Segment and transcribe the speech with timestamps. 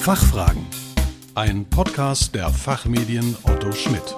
[0.00, 0.64] Fachfragen.
[1.34, 4.16] Ein Podcast der Fachmedien Otto Schmidt.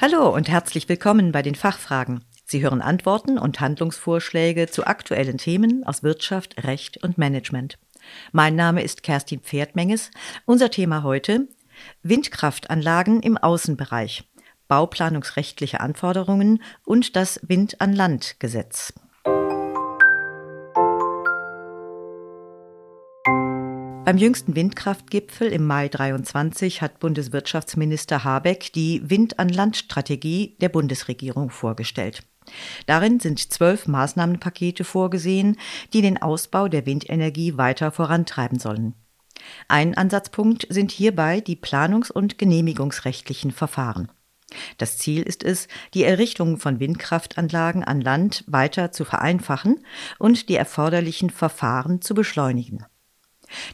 [0.00, 2.24] Hallo und herzlich willkommen bei den Fachfragen.
[2.46, 7.78] Sie hören Antworten und Handlungsvorschläge zu aktuellen Themen aus Wirtschaft, Recht und Management.
[8.32, 10.10] Mein Name ist Kerstin Pferdmenges.
[10.46, 11.46] Unser Thema heute
[12.02, 14.28] Windkraftanlagen im Außenbereich,
[14.68, 18.92] bauplanungsrechtliche Anforderungen und das Wind an Land Gesetz.
[24.04, 32.22] Beim jüngsten Windkraftgipfel im Mai 23 hat Bundeswirtschaftsminister Habeck die Wind-an-Land-Strategie der Bundesregierung vorgestellt.
[32.84, 35.56] Darin sind zwölf Maßnahmenpakete vorgesehen,
[35.94, 38.94] die den Ausbau der Windenergie weiter vorantreiben sollen.
[39.68, 44.10] Ein Ansatzpunkt sind hierbei die planungs- und genehmigungsrechtlichen Verfahren.
[44.78, 49.84] Das Ziel ist es, die Errichtung von Windkraftanlagen an Land weiter zu vereinfachen
[50.18, 52.84] und die erforderlichen Verfahren zu beschleunigen.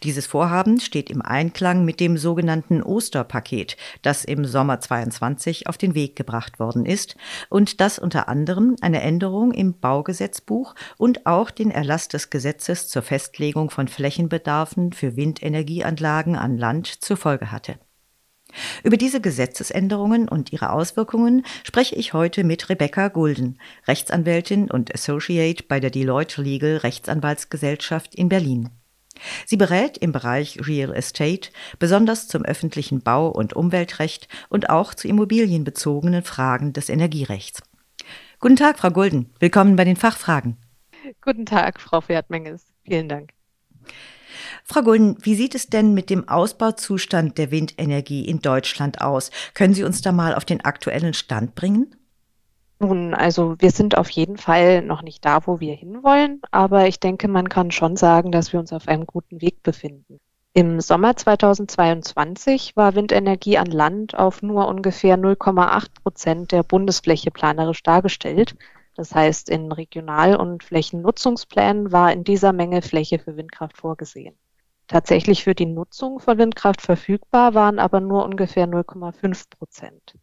[0.02, 5.94] Dieses Vorhaben steht im Einklang mit dem sogenannten Osterpaket, das im Sommer 22 auf den
[5.94, 7.16] Weg gebracht worden ist
[7.48, 13.02] und das unter anderem eine Änderung im Baugesetzbuch und auch den Erlass des Gesetzes zur
[13.02, 17.78] Festlegung von Flächenbedarfen für Windenergieanlagen an Land zur Folge hatte.
[18.82, 25.64] Über diese Gesetzesänderungen und ihre Auswirkungen spreche ich heute mit Rebecca Gulden, Rechtsanwältin und Associate
[25.68, 28.70] bei der Deloitte Legal Rechtsanwaltsgesellschaft in Berlin.
[29.46, 35.08] Sie berät im Bereich Real Estate, besonders zum öffentlichen Bau- und Umweltrecht und auch zu
[35.08, 37.62] immobilienbezogenen Fragen des Energierechts.
[38.38, 39.30] Guten Tag, Frau Gulden.
[39.38, 40.56] Willkommen bei den Fachfragen.
[41.20, 42.66] Guten Tag, Frau Wertmenges.
[42.84, 43.30] Vielen Dank.
[44.64, 49.30] Frau Gulden, wie sieht es denn mit dem Ausbauzustand der Windenergie in Deutschland aus?
[49.54, 51.94] Können Sie uns da mal auf den aktuellen Stand bringen?
[52.82, 56.98] Nun, also wir sind auf jeden Fall noch nicht da, wo wir hinwollen, aber ich
[56.98, 60.18] denke, man kann schon sagen, dass wir uns auf einem guten Weg befinden.
[60.54, 67.82] Im Sommer 2022 war Windenergie an Land auf nur ungefähr 0,8 Prozent der Bundesfläche planerisch
[67.82, 68.56] dargestellt.
[68.96, 74.38] Das heißt, in Regional- und Flächennutzungsplänen war in dieser Menge Fläche für Windkraft vorgesehen.
[74.88, 80.14] Tatsächlich für die Nutzung von Windkraft verfügbar waren aber nur ungefähr 0,5 Prozent.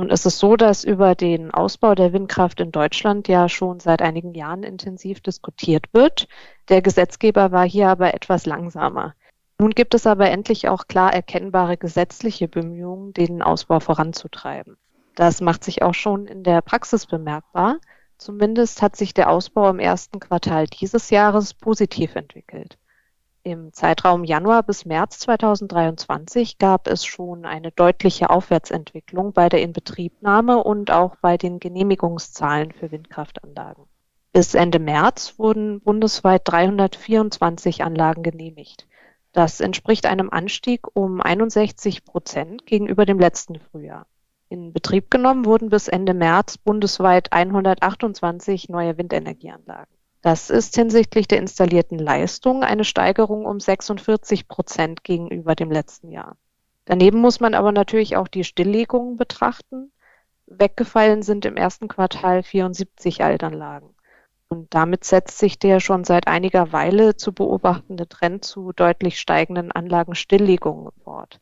[0.00, 4.00] Nun ist es so, dass über den Ausbau der Windkraft in Deutschland ja schon seit
[4.00, 6.26] einigen Jahren intensiv diskutiert wird.
[6.70, 9.14] Der Gesetzgeber war hier aber etwas langsamer.
[9.58, 14.78] Nun gibt es aber endlich auch klar erkennbare gesetzliche Bemühungen, den Ausbau voranzutreiben.
[15.16, 17.76] Das macht sich auch schon in der Praxis bemerkbar.
[18.16, 22.78] Zumindest hat sich der Ausbau im ersten Quartal dieses Jahres positiv entwickelt.
[23.42, 30.62] Im Zeitraum Januar bis März 2023 gab es schon eine deutliche Aufwärtsentwicklung bei der Inbetriebnahme
[30.62, 33.84] und auch bei den Genehmigungszahlen für Windkraftanlagen.
[34.34, 38.86] Bis Ende März wurden bundesweit 324 Anlagen genehmigt.
[39.32, 44.06] Das entspricht einem Anstieg um 61 Prozent gegenüber dem letzten Frühjahr.
[44.50, 49.99] In Betrieb genommen wurden bis Ende März bundesweit 128 neue Windenergieanlagen.
[50.22, 56.36] Das ist hinsichtlich der installierten Leistung eine Steigerung um 46 Prozent gegenüber dem letzten Jahr.
[56.84, 59.92] Daneben muss man aber natürlich auch die Stilllegungen betrachten.
[60.46, 63.90] Weggefallen sind im ersten Quartal 74 Altanlagen.
[64.48, 69.70] Und damit setzt sich der schon seit einiger Weile zu beobachtende Trend zu deutlich steigenden
[69.70, 71.38] Anlagenstilllegungen fort.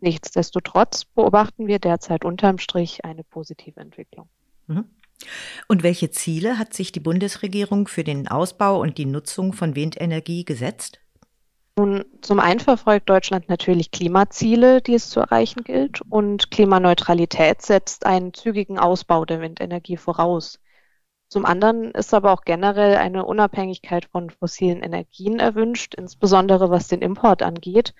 [0.00, 4.28] Nichtsdestotrotz beobachten wir derzeit unterm Strich eine positive Entwicklung.
[4.66, 4.84] Mhm.
[5.66, 10.44] Und welche Ziele hat sich die Bundesregierung für den Ausbau und die Nutzung von Windenergie
[10.44, 11.00] gesetzt?
[11.78, 18.04] Nun, zum einen verfolgt Deutschland natürlich Klimaziele, die es zu erreichen gilt, und Klimaneutralität setzt
[18.04, 20.58] einen zügigen Ausbau der Windenergie voraus.
[21.28, 27.02] Zum anderen ist aber auch generell eine Unabhängigkeit von fossilen Energien erwünscht, insbesondere was den
[27.02, 27.94] Import angeht.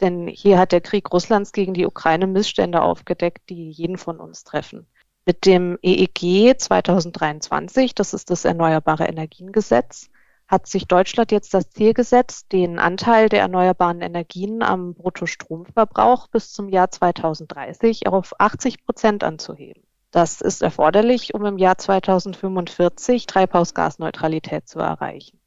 [0.00, 4.44] Denn hier hat der Krieg Russlands gegen die Ukraine Missstände aufgedeckt, die jeden von uns
[4.44, 4.86] treffen.
[5.28, 10.08] Mit dem EEG 2023, das ist das Erneuerbare Energiengesetz,
[10.46, 16.52] hat sich Deutschland jetzt das Ziel gesetzt, den Anteil der erneuerbaren Energien am Bruttostromverbrauch bis
[16.52, 19.82] zum Jahr 2030 auf 80 Prozent anzuheben.
[20.12, 25.38] Das ist erforderlich, um im Jahr 2045 Treibhausgasneutralität zu erreichen.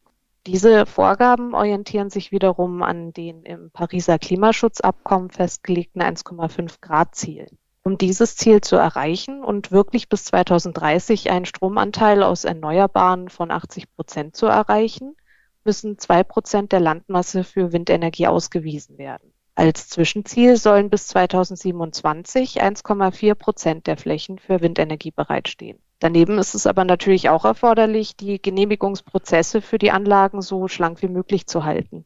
[0.45, 7.47] Diese Vorgaben orientieren sich wiederum an den im Pariser Klimaschutzabkommen festgelegten 1,5 Grad Ziel.
[7.83, 13.95] Um dieses Ziel zu erreichen und wirklich bis 2030 einen Stromanteil aus Erneuerbaren von 80
[13.95, 15.15] Prozent zu erreichen,
[15.63, 19.33] müssen zwei Prozent der Landmasse für Windenergie ausgewiesen werden.
[19.55, 25.79] Als Zwischenziel sollen bis 2027 1,4 Prozent der Flächen für Windenergie bereitstehen.
[25.99, 31.07] Daneben ist es aber natürlich auch erforderlich, die Genehmigungsprozesse für die Anlagen so schlank wie
[31.07, 32.05] möglich zu halten.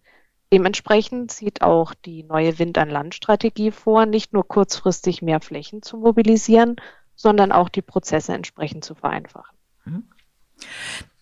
[0.54, 6.76] Dementsprechend sieht auch die neue Wind-an-Land-Strategie vor, nicht nur kurzfristig mehr Flächen zu mobilisieren,
[7.16, 9.58] sondern auch die Prozesse entsprechend zu vereinfachen.
[9.86, 10.04] Mhm.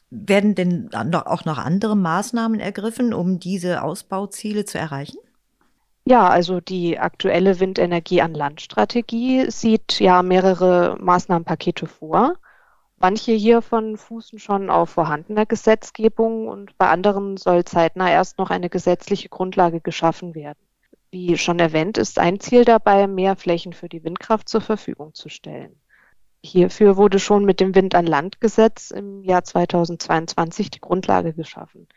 [0.10, 5.18] Werden denn auch noch andere Maßnahmen ergriffen, um diese Ausbauziele zu erreichen?
[6.06, 12.36] Ja, also die aktuelle Windenergie an Land Strategie sieht ja mehrere Maßnahmenpakete vor.
[13.04, 18.70] Manche hiervon fußen schon auf vorhandener Gesetzgebung und bei anderen soll zeitnah erst noch eine
[18.70, 20.64] gesetzliche Grundlage geschaffen werden.
[21.12, 25.28] Wie schon erwähnt, ist ein Ziel dabei, mehr Flächen für die Windkraft zur Verfügung zu
[25.28, 25.76] stellen.
[26.46, 31.90] Hierfür wurde schon mit dem Wind an Land Gesetz im Jahr 2022 die Grundlage geschaffen.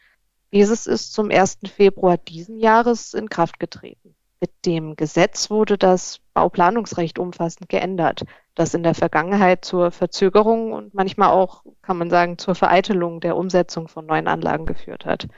[0.52, 1.58] Dieses ist zum 1.
[1.72, 4.16] Februar diesen Jahres in Kraft getreten.
[4.40, 8.24] Mit dem Gesetz wurde das Bauplanungsrecht umfassend geändert,
[8.56, 13.36] das in der Vergangenheit zur Verzögerung und manchmal auch, kann man sagen, zur Vereitelung der
[13.36, 15.28] Umsetzung von neuen Anlagen geführt hat.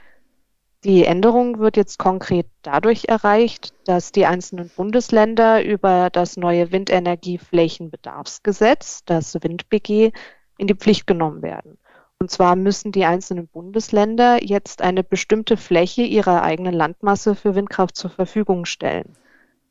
[0.85, 9.03] Die Änderung wird jetzt konkret dadurch erreicht, dass die einzelnen Bundesländer über das neue Windenergieflächenbedarfsgesetz,
[9.03, 10.13] das WindBG,
[10.57, 11.77] in die Pflicht genommen werden.
[12.19, 17.97] Und zwar müssen die einzelnen Bundesländer jetzt eine bestimmte Fläche ihrer eigenen Landmasse für Windkraft
[17.97, 19.17] zur Verfügung stellen.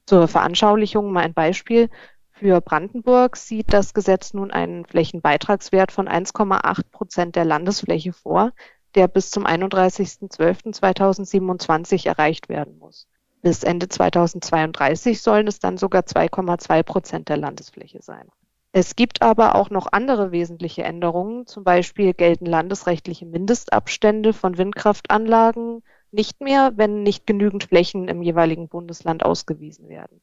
[0.04, 1.88] Zur Veranschaulichung mal ein Beispiel.
[2.38, 8.52] Für Brandenburg sieht das Gesetz nun einen Flächenbeitragswert von 1,8 Prozent der Landesfläche vor,
[8.94, 13.08] der bis zum 31.12.2027 erreicht werden muss.
[13.42, 18.28] Bis Ende 2032 sollen es dann sogar 2,2 Prozent der Landesfläche sein.
[18.70, 21.44] Es gibt aber auch noch andere wesentliche Änderungen.
[21.44, 25.82] Zum Beispiel gelten landesrechtliche Mindestabstände von Windkraftanlagen
[26.12, 30.20] nicht mehr, wenn nicht genügend Flächen im jeweiligen Bundesland ausgewiesen werden.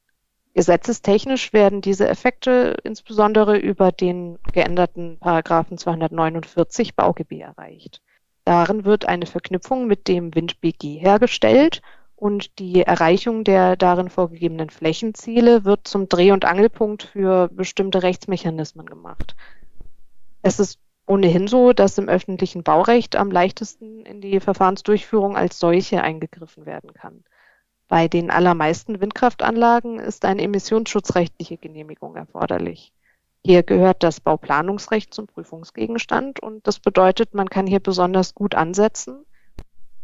[0.55, 8.01] Gesetzestechnisch werden diese Effekte insbesondere über den geänderten Paragraphen 249 BauGB erreicht.
[8.45, 11.81] Darin wird eine Verknüpfung mit dem WindBG hergestellt
[12.15, 18.85] und die Erreichung der darin vorgegebenen Flächenziele wird zum Dreh- und Angelpunkt für bestimmte Rechtsmechanismen
[18.85, 19.35] gemacht.
[20.41, 26.01] Es ist ohnehin so, dass im öffentlichen Baurecht am leichtesten in die Verfahrensdurchführung als solche
[26.01, 27.25] eingegriffen werden kann.
[27.87, 32.91] Bei den allermeisten Windkraftanlagen ist eine emissionsschutzrechtliche Genehmigung erforderlich.
[33.45, 39.23] Hier gehört das Bauplanungsrecht zum Prüfungsgegenstand und das bedeutet, man kann hier besonders gut ansetzen,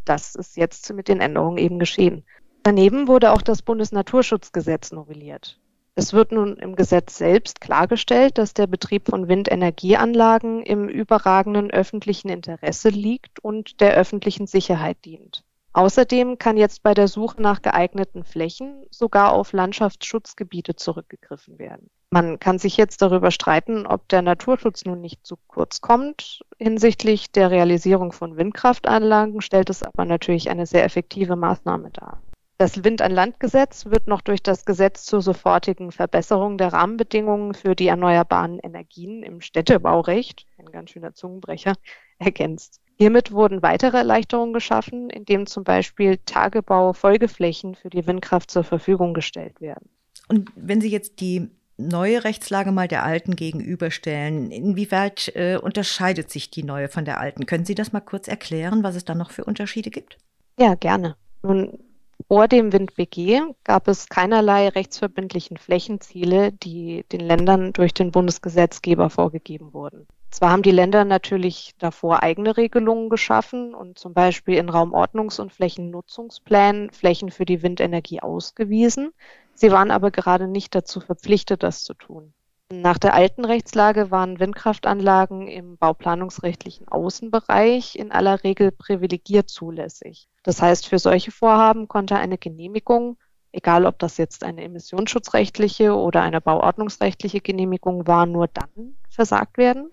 [0.05, 2.23] das ist jetzt mit den Änderungen eben geschehen.
[2.63, 5.59] Daneben wurde auch das Bundesnaturschutzgesetz novelliert.
[5.95, 12.29] Es wird nun im Gesetz selbst klargestellt, dass der Betrieb von Windenergieanlagen im überragenden öffentlichen
[12.29, 15.43] Interesse liegt und der öffentlichen Sicherheit dient.
[15.73, 21.89] Außerdem kann jetzt bei der Suche nach geeigneten Flächen sogar auf Landschaftsschutzgebiete zurückgegriffen werden.
[22.09, 26.41] Man kann sich jetzt darüber streiten, ob der Naturschutz nun nicht zu kurz kommt.
[26.57, 32.21] Hinsichtlich der Realisierung von Windkraftanlagen stellt es aber natürlich eine sehr effektive Maßnahme dar.
[32.57, 38.59] Das Wind-an-Land-Gesetz wird noch durch das Gesetz zur sofortigen Verbesserung der Rahmenbedingungen für die erneuerbaren
[38.59, 41.75] Energien im Städtebaurecht, ein ganz schöner Zungenbrecher,
[42.19, 42.80] ergänzt.
[43.01, 49.59] Hiermit wurden weitere Erleichterungen geschaffen, indem zum Beispiel Tagebau-Folgeflächen für die Windkraft zur Verfügung gestellt
[49.59, 49.89] werden.
[50.27, 54.51] Und wenn Sie jetzt die neue Rechtslage mal der alten gegenüberstellen.
[54.51, 57.47] Inwieweit äh, unterscheidet sich die neue von der alten?
[57.47, 60.19] Können Sie das mal kurz erklären, was es da noch für Unterschiede gibt?
[60.59, 61.15] Ja, gerne.
[61.41, 61.79] Nun,
[62.27, 69.73] vor dem WindBG gab es keinerlei rechtsverbindlichen Flächenziele, die den Ländern durch den Bundesgesetzgeber vorgegeben
[69.73, 70.05] wurden.
[70.31, 75.51] Zwar haben die Länder natürlich davor eigene Regelungen geschaffen und zum Beispiel in Raumordnungs- und
[75.51, 79.11] Flächennutzungsplänen Flächen für die Windenergie ausgewiesen.
[79.53, 82.33] Sie waren aber gerade nicht dazu verpflichtet, das zu tun.
[82.71, 90.29] Nach der alten Rechtslage waren Windkraftanlagen im bauplanungsrechtlichen Außenbereich in aller Regel privilegiert zulässig.
[90.43, 93.17] Das heißt, für solche Vorhaben konnte eine Genehmigung,
[93.51, 99.91] egal ob das jetzt eine emissionsschutzrechtliche oder eine bauordnungsrechtliche Genehmigung war, nur dann versagt werden,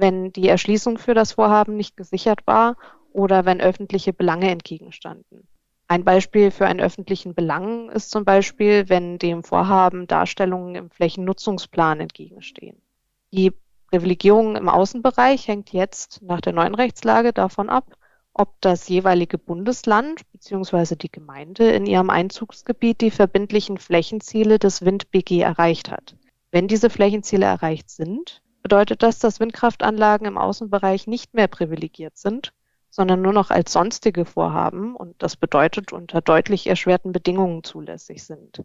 [0.00, 2.76] wenn die Erschließung für das Vorhaben nicht gesichert war
[3.12, 5.46] oder wenn öffentliche Belange entgegenstanden.
[5.88, 12.00] Ein Beispiel für einen öffentlichen Belang ist zum Beispiel, wenn dem Vorhaben Darstellungen im Flächennutzungsplan
[12.00, 12.80] entgegenstehen.
[13.32, 13.52] Die
[13.90, 17.96] Privilegierung im Außenbereich hängt jetzt nach der neuen Rechtslage davon ab,
[18.32, 20.94] ob das jeweilige Bundesland bzw.
[20.94, 26.14] die Gemeinde in ihrem Einzugsgebiet die verbindlichen Flächenziele des WindBG erreicht hat.
[26.52, 32.52] Wenn diese Flächenziele erreicht sind, bedeutet das, dass Windkraftanlagen im Außenbereich nicht mehr privilegiert sind,
[32.90, 38.64] sondern nur noch als sonstige Vorhaben und das bedeutet unter deutlich erschwerten Bedingungen zulässig sind.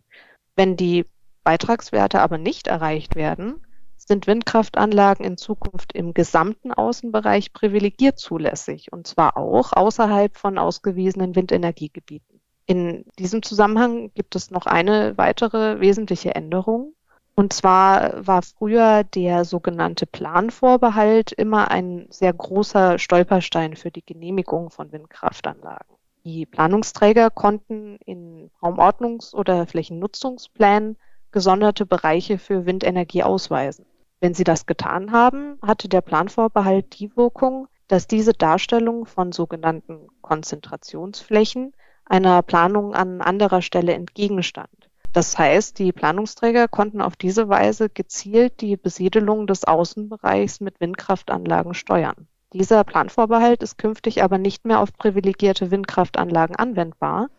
[0.55, 1.05] Wenn die
[1.43, 3.65] Beitragswerte aber nicht erreicht werden,
[3.97, 11.35] sind Windkraftanlagen in Zukunft im gesamten Außenbereich privilegiert zulässig, und zwar auch außerhalb von ausgewiesenen
[11.35, 12.41] Windenergiegebieten.
[12.67, 16.93] In diesem Zusammenhang gibt es noch eine weitere wesentliche Änderung.
[17.37, 24.69] Und zwar war früher der sogenannte Planvorbehalt immer ein sehr großer Stolperstein für die Genehmigung
[24.69, 25.97] von Windkraftanlagen.
[26.23, 30.97] Die Planungsträger konnten in Raumordnungs- oder Flächennutzungsplänen
[31.31, 33.85] gesonderte Bereiche für Windenergie ausweisen.
[34.21, 40.07] Wenn sie das getan haben, hatte der Planvorbehalt die Wirkung, dass diese Darstellung von sogenannten
[40.21, 41.73] Konzentrationsflächen
[42.05, 44.89] einer Planung an anderer Stelle entgegenstand.
[45.15, 51.73] Das heißt, die Planungsträger konnten auf diese Weise gezielt die Besiedelung des Außenbereichs mit Windkraftanlagen
[51.73, 52.27] steuern.
[52.51, 57.29] Dieser Planvorbehalt ist künftig aber nicht mehr auf privilegierte Windkraftanlagen anwendbar.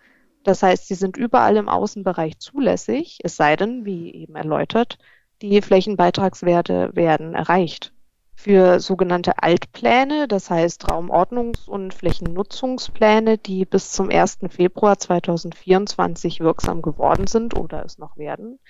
[0.43, 4.97] Das heißt, sie sind überall im Außenbereich zulässig, es sei denn, wie eben erläutert,
[5.43, 7.93] die Flächenbeitragswerte werden erreicht.
[8.39, 14.39] Für sogenannte Altpläne, das heißt Raumordnungs- und Flächennutzungspläne, die bis zum 1.
[14.51, 18.61] Februar 2024 wirksam geworden sind oder es noch werden,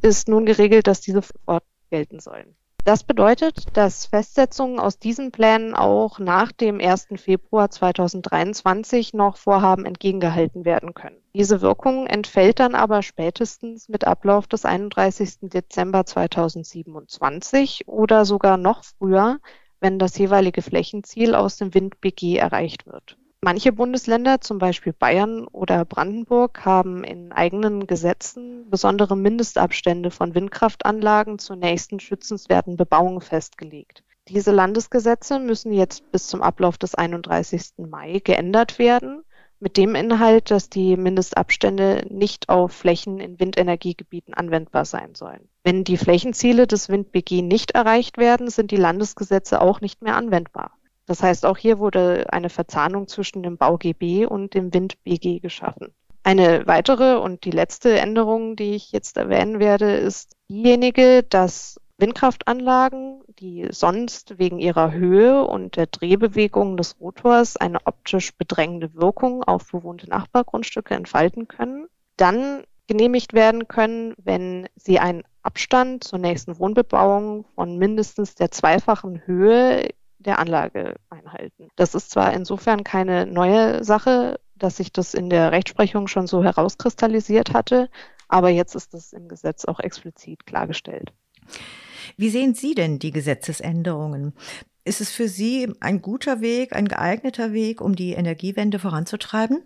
[0.00, 1.22] ist nun geregelt, dass diese
[1.90, 2.56] gelten sollen.
[2.88, 7.08] Das bedeutet, dass Festsetzungen aus diesen Plänen auch nach dem 1.
[7.16, 11.18] Februar 2023 noch Vorhaben entgegengehalten werden können.
[11.34, 15.50] Diese Wirkung entfällt dann aber spätestens mit Ablauf des 31.
[15.50, 19.38] Dezember 2027 oder sogar noch früher,
[19.80, 23.18] wenn das jeweilige Flächenziel aus dem WindBG erreicht wird.
[23.40, 31.38] Manche Bundesländer, zum Beispiel Bayern oder Brandenburg, haben in eigenen Gesetzen besondere Mindestabstände von Windkraftanlagen
[31.38, 34.02] zur nächsten schützenswerten Bebauung festgelegt.
[34.28, 37.74] Diese Landesgesetze müssen jetzt bis zum Ablauf des 31.
[37.88, 39.22] Mai geändert werden,
[39.60, 45.48] mit dem Inhalt, dass die Mindestabstände nicht auf Flächen in Windenergiegebieten anwendbar sein sollen.
[45.62, 50.77] Wenn die Flächenziele des WindBG nicht erreicht werden, sind die Landesgesetze auch nicht mehr anwendbar.
[51.08, 55.94] Das heißt, auch hier wurde eine Verzahnung zwischen dem BauGB und dem WindBG geschaffen.
[56.22, 63.22] Eine weitere und die letzte Änderung, die ich jetzt erwähnen werde, ist diejenige, dass Windkraftanlagen,
[63.40, 69.72] die sonst wegen ihrer Höhe und der Drehbewegung des Rotors eine optisch bedrängende Wirkung auf
[69.72, 71.86] bewohnte Nachbargrundstücke entfalten können,
[72.18, 79.26] dann genehmigt werden können, wenn sie einen Abstand zur nächsten Wohnbebauung von mindestens der zweifachen
[79.26, 81.68] Höhe der Anlage einhalten.
[81.76, 86.42] Das ist zwar insofern keine neue Sache, dass sich das in der Rechtsprechung schon so
[86.42, 87.88] herauskristallisiert hatte,
[88.28, 91.12] aber jetzt ist das im Gesetz auch explizit klargestellt.
[92.16, 94.34] Wie sehen Sie denn die Gesetzesänderungen?
[94.84, 99.64] Ist es für Sie ein guter Weg, ein geeigneter Weg, um die Energiewende voranzutreiben?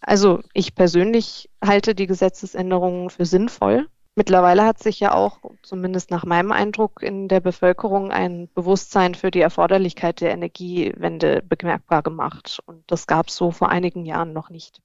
[0.00, 3.88] Also ich persönlich halte die Gesetzesänderungen für sinnvoll.
[4.14, 9.30] Mittlerweile hat sich ja auch, zumindest nach meinem Eindruck, in der Bevölkerung ein Bewusstsein für
[9.30, 12.60] die Erforderlichkeit der Energiewende bemerkbar gemacht.
[12.66, 14.82] Und das gab es so vor einigen Jahren noch nicht.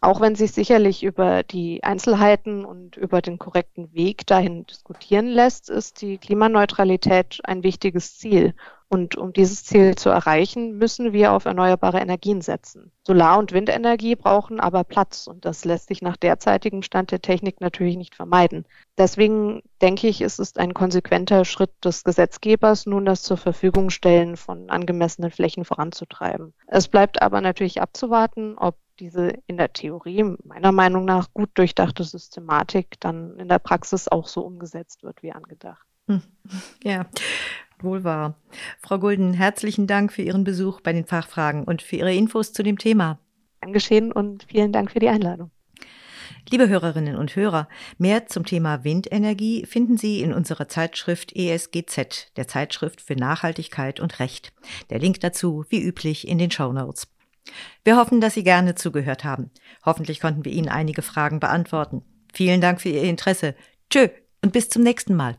[0.00, 5.70] Auch wenn sich sicherlich über die Einzelheiten und über den korrekten Weg dahin diskutieren lässt,
[5.70, 8.54] ist die Klimaneutralität ein wichtiges Ziel.
[8.90, 12.90] Und um dieses Ziel zu erreichen, müssen wir auf erneuerbare Energien setzen.
[13.06, 17.60] Solar- und Windenergie brauchen aber Platz und das lässt sich nach derzeitigem Stand der Technik
[17.60, 18.64] natürlich nicht vermeiden.
[18.96, 24.38] Deswegen denke ich, es ist ein konsequenter Schritt des Gesetzgebers, nun das zur Verfügung stellen
[24.38, 26.54] von angemessenen Flächen voranzutreiben.
[26.66, 32.04] Es bleibt aber natürlich abzuwarten, ob diese in der Theorie meiner Meinung nach gut durchdachte
[32.04, 35.86] Systematik dann in der Praxis auch so umgesetzt wird wie angedacht.
[36.08, 36.22] Hm.
[36.82, 37.06] Ja,
[37.82, 38.34] Wohl wahr.
[38.80, 42.62] Frau Gulden, herzlichen Dank für Ihren Besuch bei den Fachfragen und für Ihre Infos zu
[42.62, 43.18] dem Thema.
[43.60, 45.50] Dankeschön und vielen Dank für die Einladung.
[46.50, 47.68] Liebe Hörerinnen und Hörer,
[47.98, 54.18] mehr zum Thema Windenergie finden Sie in unserer Zeitschrift ESGZ, der Zeitschrift für Nachhaltigkeit und
[54.18, 54.52] Recht.
[54.88, 57.08] Der Link dazu, wie üblich, in den Show Notes.
[57.84, 59.50] Wir hoffen, dass Sie gerne zugehört haben.
[59.84, 62.02] Hoffentlich konnten wir Ihnen einige Fragen beantworten.
[62.32, 63.54] Vielen Dank für Ihr Interesse.
[63.90, 64.08] Tschö
[64.42, 65.36] und bis zum nächsten Mal.